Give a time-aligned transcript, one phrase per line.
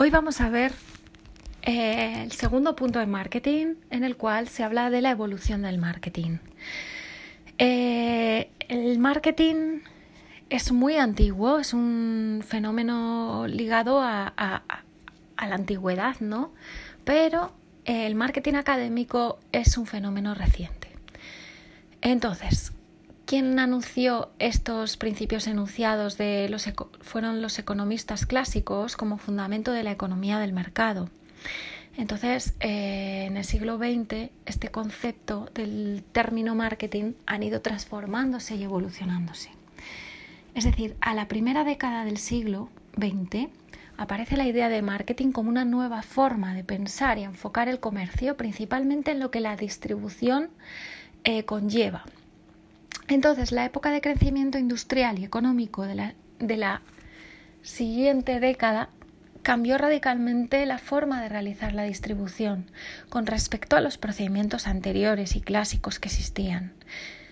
[0.00, 0.74] Hoy vamos a ver
[1.62, 5.78] eh, el segundo punto de marketing en el cual se habla de la evolución del
[5.78, 6.38] marketing.
[7.58, 9.80] Eh, el marketing
[10.50, 14.62] es muy antiguo, es un fenómeno ligado a,
[15.36, 16.52] la antigüedad, ¿no?
[17.02, 17.50] Pero
[17.84, 20.92] el marketing académico es un fenómeno reciente.
[22.02, 22.72] Entonces,
[23.28, 26.66] ¿Quién anunció estos principios enunciados de los
[27.02, 31.10] fueron los economistas clásicos como fundamento de la economía del mercado.
[31.98, 38.62] Entonces, eh, en el siglo XX, este concepto del término marketing han ido transformándose y
[38.62, 39.50] evolucionándose.
[40.54, 43.48] Es decir, a la primera década del siglo XX
[43.98, 48.38] aparece la idea de marketing como una nueva forma de pensar y enfocar el comercio,
[48.38, 50.48] principalmente en lo que la distribución
[51.24, 52.06] eh, conlleva
[53.14, 56.82] entonces, la época de crecimiento industrial y económico de la,
[57.62, 58.88] siguiente década
[59.42, 62.70] cambió radicalmente la forma de realizar la distribución
[63.08, 66.72] con respecto a los procedimientos anteriores y clásicos que existían.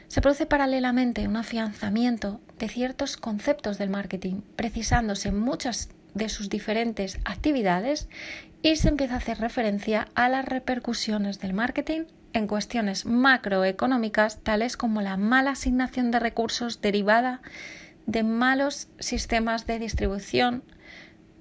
[0.09, 7.19] Se produce paralelamente un afianzamiento de ciertos conceptos del marketing, precisándose muchas de sus diferentes
[7.25, 8.09] actividades
[8.63, 12.05] y se empieza a hacer referencia a las repercusiones del marketing
[12.37, 17.41] en cuestiones macroeconómicas tales como la mala asignación de recursos derivada
[18.05, 20.63] de malos sistemas de distribución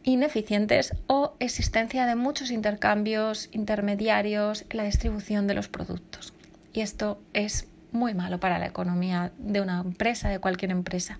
[0.03, 6.33] ineficientes o existencia de muchos intercambios intermediarios en la distribución de los productos.
[6.71, 11.19] Y esto es muy malo para la economía de una empresa, de cualquier empresa.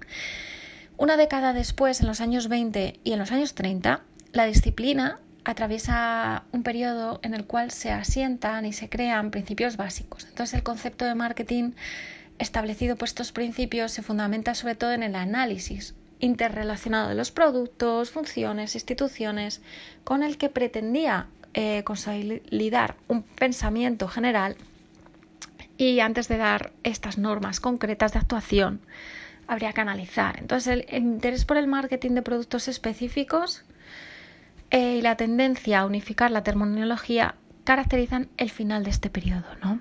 [0.98, 4.02] Una década después, en los años 20 y en los años 30,
[4.32, 10.26] la disciplina atraviesa un periodo en el cual se asientan y se crean principios básicos.
[10.26, 11.72] Entonces el concepto de marketing
[12.40, 18.10] establecido por estos principios se fundamenta sobre todo en el análisis interrelacionado de los productos,
[18.10, 19.62] funciones, instituciones,
[20.04, 24.58] con el que pretendía eh, consolidar un pensamiento general
[25.78, 28.82] y antes de dar estas normas concretas de actuación
[29.48, 30.40] habría que analizar.
[30.40, 33.64] Entonces el interés por el marketing de productos específicos
[34.72, 39.46] eh, y la tendencia a unificar la terminología caracterizan el final de este periodo.
[39.64, 39.80] ¿no?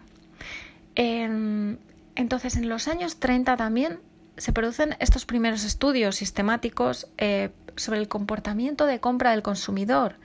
[0.97, 3.99] entonces, en los años 30 también
[4.37, 10.17] se producen estos primeros estudios sistemáticos eh, sobre el comportamiento de compra del consumidor.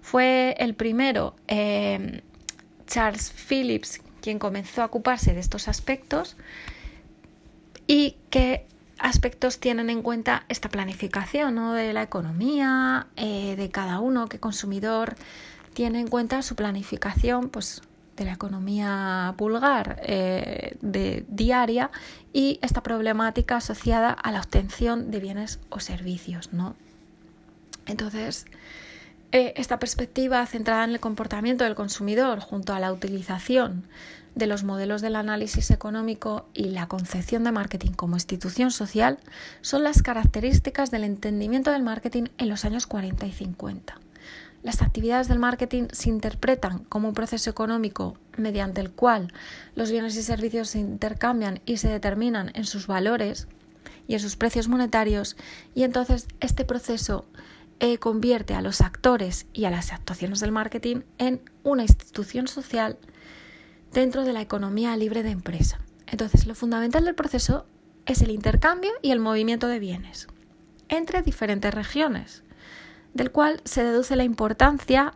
[0.00, 2.22] Fue el primero, eh,
[2.86, 6.36] Charles Phillips, quien comenzó a ocuparse de estos aspectos
[7.86, 8.66] y que
[8.98, 15.16] aspectos tienen en cuenta esta planificación de la economía, eh, de cada uno, que consumidor
[15.74, 17.82] tiene en cuenta su planificación pues,
[18.16, 21.90] de la economía vulgar eh, de, diaria
[22.32, 26.52] y esta problemática asociada a la obtención de bienes o servicios.
[26.52, 26.74] ¿no?
[27.86, 28.46] Entonces,
[29.32, 33.84] eh, esta perspectiva centrada en el comportamiento del consumidor junto a la utilización
[34.36, 39.18] de los modelos del análisis económico y la concepción de marketing como institución social
[39.62, 43.98] son las características del entendimiento del marketing en los años 40 y 50.
[44.62, 49.32] Las actividades del marketing se interpretan como un proceso económico mediante el cual
[49.74, 53.48] los bienes y servicios se intercambian y se determinan en sus valores
[54.06, 55.36] y en sus precios monetarios
[55.74, 57.24] y entonces este proceso
[57.80, 62.98] eh, convierte a los actores y a las actuaciones del marketing en una institución social
[63.96, 65.80] dentro de la economía libre de empresa.
[66.06, 67.64] Entonces, lo fundamental del proceso
[68.04, 70.28] es el intercambio y el movimiento de bienes
[70.88, 72.44] entre diferentes regiones,
[73.14, 75.14] del cual se deduce la importancia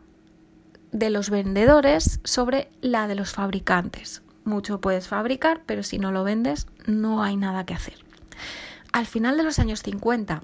[0.93, 4.23] de los vendedores sobre la de los fabricantes.
[4.45, 8.03] Mucho puedes fabricar, pero si no lo vendes, no hay nada que hacer.
[8.93, 10.43] Al final de los años 50,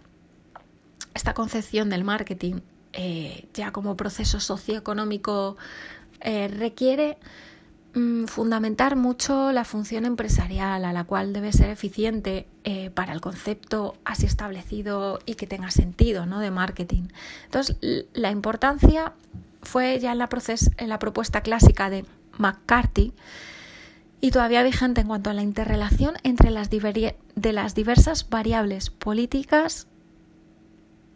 [1.14, 2.60] esta concepción del marketing,
[2.92, 5.56] eh, ya como proceso socioeconómico,
[6.20, 7.18] eh, requiere
[8.26, 13.96] fundamentar mucho la función empresarial, a la cual debe ser eficiente eh, para el concepto
[14.04, 16.40] así establecido y que tenga sentido ¿no?
[16.40, 17.04] de marketing.
[17.44, 17.76] Entonces,
[18.12, 19.14] la importancia
[19.62, 20.28] fue ya en la,
[20.76, 22.04] en la propuesta clásica de
[22.36, 23.14] McCarthy
[24.20, 29.86] y todavía vigente en cuanto a la interrelación entre las, de las diversas variables políticas,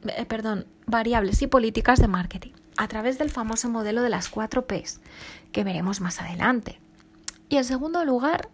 [0.06, 4.67] eh, perdón, variables y políticas de marketing a través del famoso modelo de las cuatro
[4.67, 5.01] Ps,
[5.53, 6.79] que veremos más adelante.
[7.49, 8.49] Y en segundo lugar,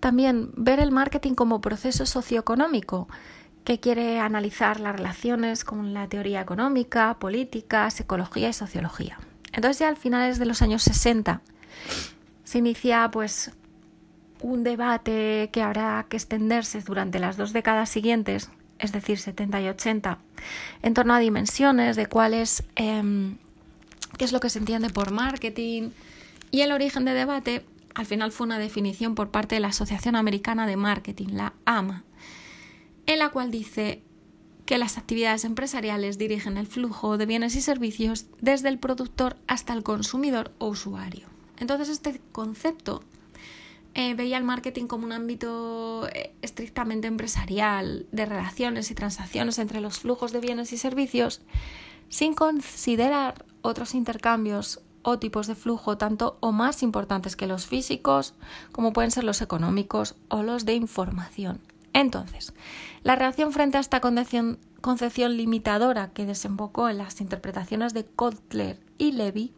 [0.00, 3.08] también ver el marketing como proceso socioeconómico,
[3.64, 9.18] que quiere analizar las relaciones con la teoría económica, política, psicología y sociología.
[9.52, 11.42] Entonces ya al finales de los años 60
[12.44, 13.52] se inicia pues
[14.40, 19.68] un debate que habrá que extenderse durante las dos décadas siguientes, es decir, 70 y
[19.68, 20.18] 80,
[20.82, 23.36] en torno a dimensiones de cuáles em,
[24.18, 25.90] qué es lo que se entiende por marketing
[26.50, 30.14] y el origen de debate al final fue una definición por parte de la Asociación
[30.14, 32.04] Americana de Marketing, la AMA,
[33.06, 34.02] en la cual dice
[34.66, 39.72] que las actividades empresariales dirigen el flujo de bienes y servicios desde el productor hasta
[39.72, 41.26] el consumidor o usuario.
[41.58, 43.02] Entonces este concepto
[43.94, 49.80] eh, veía el marketing como un ámbito eh, estrictamente empresarial, de relaciones y transacciones entre
[49.80, 51.40] los flujos de bienes y servicios,
[52.10, 58.34] sin considerar otros intercambios o tipos de flujo tanto o más importantes que los físicos,
[58.72, 61.60] como pueden ser los económicos o los de información.
[61.92, 62.52] Entonces,
[63.02, 64.58] la reacción frente a esta concepción,
[65.36, 69.52] limitadora que desembocó en las interpretaciones de Kotler y Levy,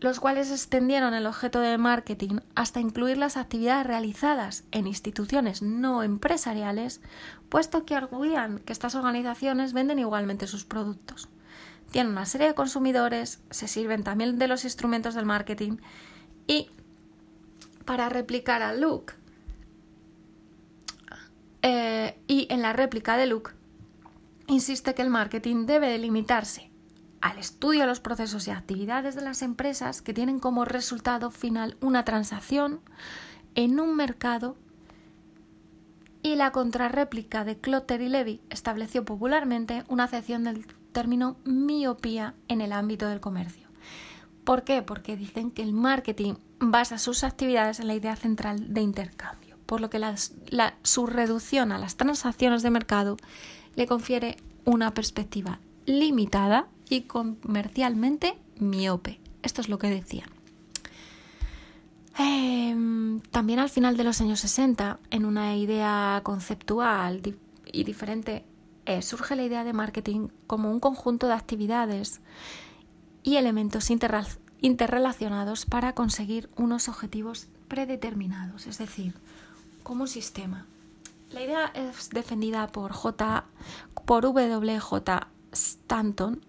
[0.00, 6.02] los cuales extendieron el objeto del marketing hasta incluir las actividades realizadas en instituciones no
[6.02, 7.00] empresariales,
[7.48, 11.28] puesto que arguían que estas organizaciones venden igualmente sus productos
[11.92, 15.76] tienen una serie de consumidores, se sirven también de los instrumentos del marketing
[16.46, 16.68] y
[17.84, 19.14] para replicar a Luke
[21.60, 23.52] eh, y en la réplica de Luke
[24.48, 26.70] insiste que el marketing debe delimitarse
[27.20, 31.76] al estudio de los procesos y actividades de las empresas que tienen como resultado final
[31.80, 32.80] una transacción
[33.54, 34.56] en un mercado
[36.22, 42.60] y la contrarréplica de Clotter y Levy estableció popularmente una acepción del término miopía en
[42.60, 43.68] el ámbito del comercio.
[44.44, 44.82] ¿Por qué?
[44.82, 49.80] Porque dicen que el marketing basa sus actividades en la idea central de intercambio, por
[49.80, 50.00] lo que
[50.82, 53.16] su reducción a las transacciones de mercado
[53.76, 59.20] le confiere una perspectiva limitada y comercialmente miope.
[59.42, 60.28] Esto es lo que decían.
[62.18, 67.22] Em, también al final de los años 60, en una idea conceptual
[67.72, 68.44] y diferente
[68.86, 72.20] eh, surge la idea de marketing como un conjunto de actividades
[73.22, 73.90] y elementos
[74.60, 79.14] interrelacionados para conseguir unos objetivos predeterminados, es decir,
[79.82, 80.66] como un sistema.
[81.30, 83.46] La idea es defendida por J.
[84.04, 85.28] por W.J.
[85.52, 86.44] Stanton,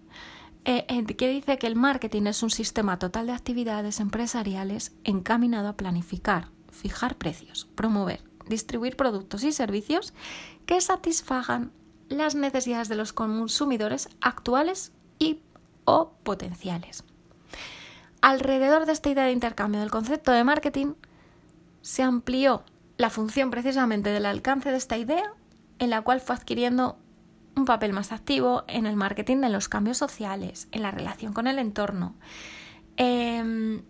[0.64, 5.76] eh, que dice que el marketing es un sistema total de actividades empresariales encaminado a
[5.76, 10.12] planificar, fijar precios, promover, distribuir productos y servicios
[10.66, 11.70] que satisfagan
[12.14, 15.40] las necesidades de los consumidores actuales y
[15.84, 17.04] o potenciales.
[18.20, 20.94] Alrededor de esta idea de intercambio del concepto de marketing
[21.82, 22.64] se amplió
[22.96, 25.32] la función precisamente del alcance de esta idea,
[25.78, 26.98] en la cual fue adquiriendo
[27.56, 31.46] un papel más activo en el marketing de los cambios sociales, en la relación con
[31.46, 32.14] el entorno.
[32.96, 33.82] Em,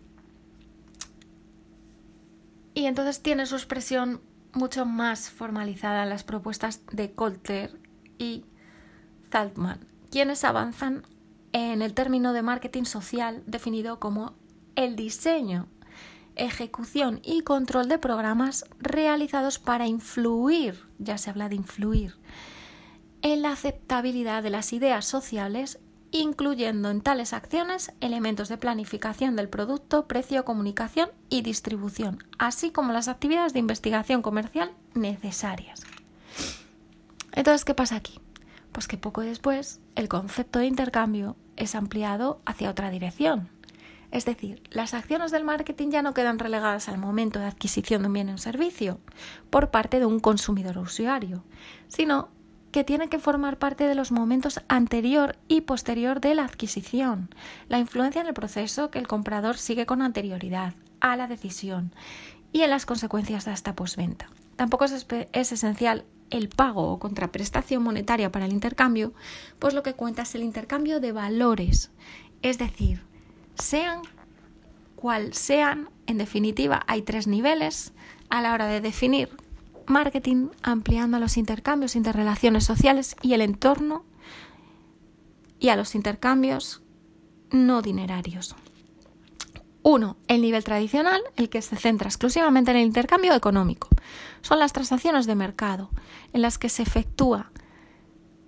[2.73, 4.21] y entonces tiene su expresión
[4.53, 7.79] mucho más formalizada en las propuestas de Coulter
[8.17, 8.45] y
[9.29, 9.79] Zaltman,
[10.11, 11.03] quienes avanzan
[11.51, 14.33] en el término de marketing social definido como
[14.75, 15.67] el diseño,
[16.35, 22.17] ejecución y control de programas realizados para influir, ya se habla de influir,
[23.21, 25.79] en la aceptabilidad de las ideas sociales,
[26.11, 32.93] incluyendo en tales acciones elementos de planificación del producto, precio, comunicación y distribución, así como
[32.93, 35.81] las actividades de investigación comercial necesarias.
[37.35, 38.19] Entonces, ¿qué pasa aquí?
[38.71, 43.49] Pues que poco después el concepto de intercambio es ampliado hacia otra dirección.
[44.11, 48.07] Es decir, las acciones del marketing ya no quedan relegadas al momento de adquisición de
[48.07, 48.99] un bien o servicio
[49.49, 51.43] por parte de un consumidor usuario,
[51.87, 52.29] sino
[52.71, 57.29] que tienen que formar parte de los momentos anterior y posterior de la adquisición,
[57.67, 61.93] la influencia en el proceso que el comprador sigue con anterioridad a la decisión
[62.51, 64.29] y en las consecuencias de esta posventa.
[64.55, 69.13] Tampoco es esencial el pago o contraprestación monetaria para el intercambio,
[69.59, 71.91] pues lo que cuenta es el intercambio de valores.
[72.41, 73.01] Es decir,
[73.55, 74.01] sean
[74.95, 77.93] cual sean, en definitiva, hay tres niveles
[78.29, 79.29] a la hora de definir
[79.87, 84.03] marketing, ampliando a los intercambios, interrelaciones sociales y el entorno
[85.59, 86.81] y a los intercambios
[87.51, 88.55] no dinerarios.
[89.87, 93.87] Uno, el nivel tradicional, el que se centra exclusivamente en el intercambio económico.
[94.41, 95.91] Son las transacciones de mercado,
[96.33, 97.51] en las que se efectúa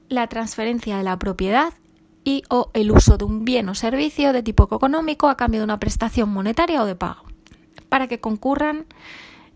[0.09, 1.75] la transferencia de la propiedad
[2.23, 5.65] y o el uso de un bien o servicio de tipo económico a cambio de
[5.65, 7.25] una prestación monetaria o de pago.
[7.87, 8.87] Para que concurran,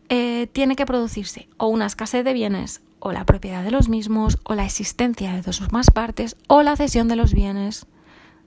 [0.10, 4.38] eh, tiene que producirse o una escasez de bienes, o la propiedad de los mismos,
[4.44, 7.88] o la existencia de dos o más partes, o la cesión de los bienes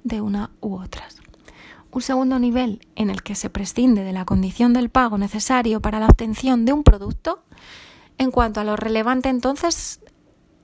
[0.04, 1.23] de una u otras.
[1.94, 6.00] Un segundo nivel en el que se prescinde de la condición del pago necesario para
[6.00, 7.44] la obtención de un producto,
[8.18, 10.00] en cuanto a lo relevante entonces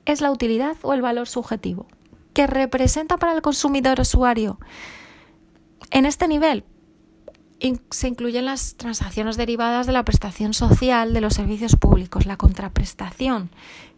[0.06, 1.86] es la utilidad o el valor subjetivo,
[2.34, 4.58] que representa para el consumidor usuario
[5.92, 6.64] En este nivel
[7.90, 12.26] se incluyen las transacciones derivadas de la prestación social de los servicios públicos.
[12.26, 13.50] La contraprestación,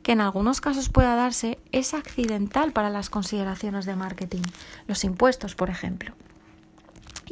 [0.02, 4.42] que en algunos casos pueda darse, es accidental para las consideraciones de marketing,
[4.86, 6.14] los impuestos, por ejemplo.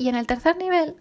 [0.00, 0.94] Y en el tercer nivel,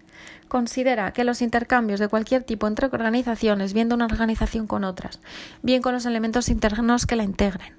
[0.50, 5.22] considera que los intercambios de cualquier tipo entre organizaciones, bien de una organización con otras,
[5.62, 7.74] bien con los elementos internos que la integren,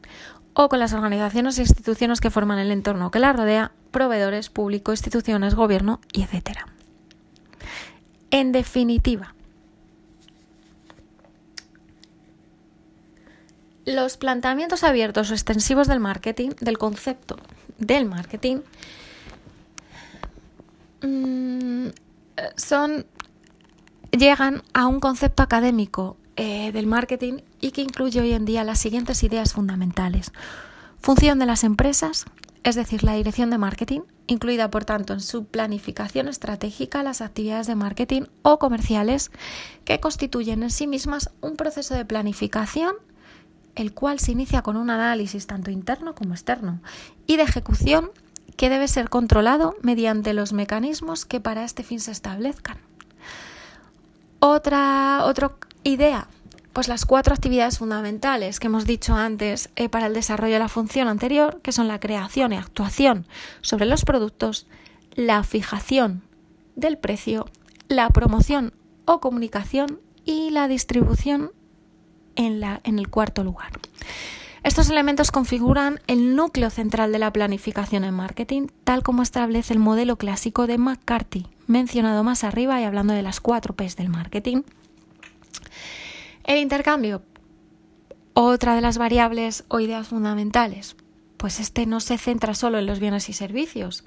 [0.55, 4.93] o con las organizaciones e instituciones que forman el entorno que la rodea, proveedores, público,
[4.93, 6.69] instituciones, gobierno etcétera.
[8.31, 9.35] En definitiva,
[13.85, 17.37] los planteamientos abiertos o extensivos del marketing, del concepto
[17.77, 18.61] del marketing,
[21.03, 21.89] mm,
[22.57, 23.07] son
[24.13, 28.79] llegan a un concepto académico eh, del marketing y que incluye hoy en día las
[28.79, 30.33] siguientes ideas fundamentales.
[30.99, 32.27] Función de las empresas,
[32.63, 37.67] es decir, la dirección de marketing, incluida por tanto en su planificación estratégica las actividades
[37.67, 39.31] de marketing o comerciales
[39.85, 42.95] que constituyen en sí mismas un proceso de planificación
[43.77, 46.81] el cual se inicia con un análisis tanto interno como externo
[47.27, 48.11] y de ejecución
[48.61, 52.77] que debe ser controlado mediante los mecanismos que para este fin se establezcan.
[54.39, 55.53] Otra, otra
[55.83, 56.29] idea
[56.75, 60.69] pues las cuatro actividades fundamentales que hemos dicho antes eh, para el desarrollo de la
[60.69, 63.27] función anterior, que son la creación y actuación
[63.63, 64.67] sobre los productos,
[65.15, 66.21] la fijación
[66.77, 67.47] del precio,
[67.89, 68.75] la promoción
[69.07, 71.51] o comunicación y la distribución
[72.37, 73.73] en, la, en el cuarto lugar.
[74.63, 79.79] Estos elementos configuran el núcleo central de la planificación en marketing, tal como establece el
[79.79, 84.63] modelo clásico de McCarthy, mencionado más arriba y hablando de las cuatro P's del marketing.
[86.45, 87.23] El intercambio,
[88.35, 90.95] otra de las variables o ideas fundamentales,
[91.39, 94.05] pues este no se centra solo en los bienes y servicios,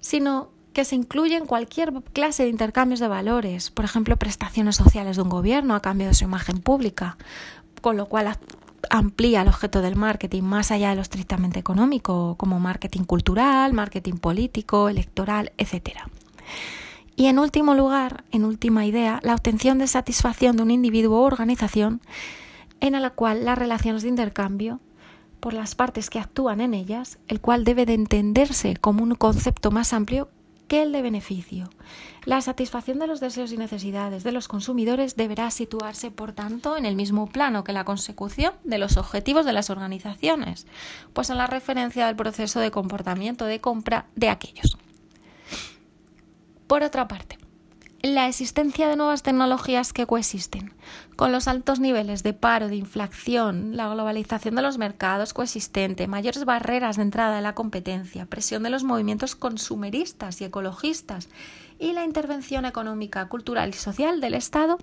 [0.00, 5.16] sino que se incluye en cualquier clase de intercambios de valores, por ejemplo, prestaciones sociales
[5.16, 7.16] de un gobierno a cambio de su imagen pública,
[7.80, 8.36] con lo cual
[8.90, 14.14] amplía el objeto del marketing más allá de lo estrictamente económico, como marketing cultural, marketing
[14.14, 15.98] político, electoral, etc.
[17.16, 21.24] Y en último lugar, en última idea, la obtención de satisfacción de un individuo o
[21.24, 22.00] organización
[22.80, 24.80] en la cual las relaciones de intercambio
[25.40, 29.70] por las partes que actúan en ellas, el cual debe de entenderse como un concepto
[29.70, 30.28] más amplio
[30.68, 31.70] que el de beneficio.
[32.24, 36.84] La satisfacción de los deseos y necesidades de los consumidores deberá situarse, por tanto, en
[36.84, 40.66] el mismo plano que la consecución de los objetivos de las organizaciones,
[41.12, 44.76] pues en la referencia del proceso de comportamiento de compra de aquellos.
[46.66, 47.35] Por otra parte,
[48.06, 50.72] la existencia de nuevas tecnologías que coexisten,
[51.16, 56.44] con los altos niveles de paro, de inflación, la globalización de los mercados coexistente, mayores
[56.44, 61.28] barreras de entrada de la competencia, presión de los movimientos consumeristas y ecologistas
[61.78, 64.78] y la intervención económica, cultural y social del Estado,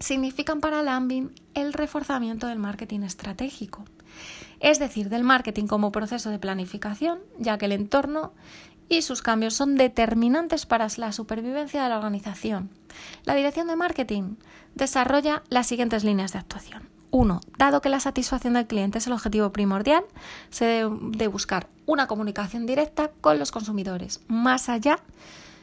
[0.00, 3.84] significan para Lambin el reforzamiento del marketing estratégico,
[4.60, 8.32] es decir, del marketing como proceso de planificación, ya que el entorno
[8.96, 12.70] y sus cambios son determinantes para la supervivencia de la organización.
[13.24, 14.36] La dirección de marketing
[14.74, 16.88] desarrolla las siguientes líneas de actuación.
[17.10, 17.40] 1.
[17.58, 20.04] Dado que la satisfacción del cliente es el objetivo primordial,
[20.50, 24.98] se debe buscar una comunicación directa con los consumidores, más allá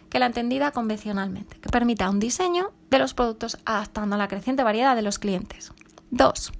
[0.09, 4.63] que la entendida convencionalmente, que permita un diseño de los productos adaptando a la creciente
[4.63, 5.71] variedad de los clientes.
[6.11, 6.51] 2.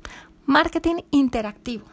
[0.46, 1.86] Marketing interactivo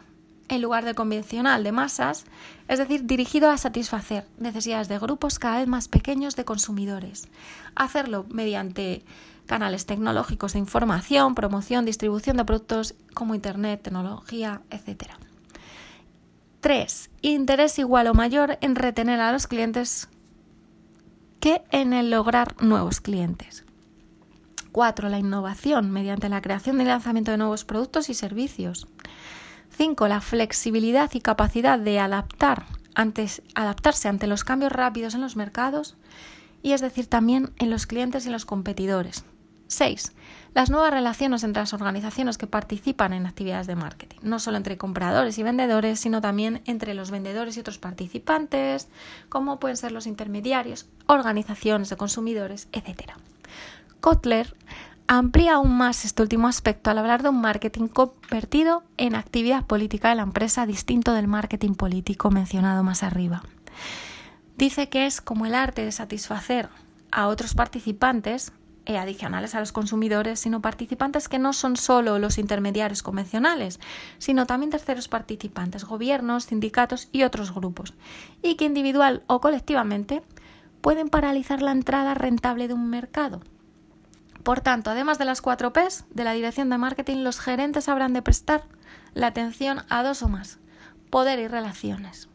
[0.49, 2.25] en lugar del convencional de masas,
[2.67, 7.29] es decir, dirigido a satisfacer necesidades de grupos cada vez más pequeños de consumidores.
[7.75, 9.03] Hacerlo mediante
[9.45, 15.13] canales tecnológicos de información, promoción, distribución de productos como Internet, tecnología, etc.
[16.61, 17.09] 3.
[17.21, 20.09] Interés igual o mayor en retener a los clientes
[21.39, 23.63] que en el lograr nuevos clientes.
[24.71, 25.09] 4.
[25.09, 28.87] La innovación mediante la creación y lanzamiento de nuevos productos y servicios.
[29.79, 30.09] 5.
[30.09, 35.95] La flexibilidad y capacidad de adaptar antes, adaptarse ante los cambios rápidos en los mercados
[36.61, 39.23] y es decir también en los clientes y los competidores.
[39.67, 40.11] 6.
[40.53, 44.77] Las nuevas relaciones entre las organizaciones que participan en actividades de marketing, no solo entre
[44.77, 48.89] compradores y vendedores, sino también entre los vendedores y otros participantes,
[49.29, 53.13] como pueden ser los intermediarios, organizaciones de consumidores, etc.
[54.01, 54.53] Kotler
[55.17, 60.09] amplía aún más este último aspecto al hablar de un marketing convertido en actividad política
[60.09, 63.41] de la empresa distinto del marketing político mencionado más arriba.
[64.55, 66.69] Dice que es como el arte de satisfacer
[67.11, 68.51] a otros participantes
[68.85, 73.79] eh, adicionales a los consumidores, sino participantes que no son solo los intermediarios convencionales,
[74.19, 77.95] sino también terceros participantes, gobiernos, sindicatos y otros grupos,
[78.43, 80.21] y que individual o colectivamente
[80.81, 83.41] pueden paralizar la entrada rentable de un mercado.
[84.43, 88.13] Por tanto, además de las cuatro Ps de la dirección de marketing, los gerentes habrán
[88.13, 88.63] de prestar
[89.13, 90.59] la atención a dos o más,
[91.09, 92.29] poder y relaciones.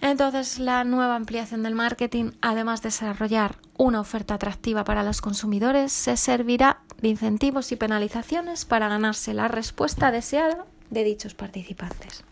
[0.00, 5.92] Entonces, la nueva ampliación del marketing, además de desarrollar una oferta atractiva para los consumidores,
[5.92, 12.24] se servirá de incentivos y penalizaciones para ganarse la respuesta deseada de dichos participantes.